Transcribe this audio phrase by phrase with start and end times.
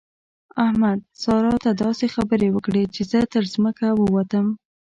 [0.65, 4.45] احمد؛ سارا ته داسې خبرې وکړې چې زه تر ځمکه ووتم.